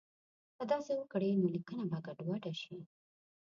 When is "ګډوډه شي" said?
2.05-2.77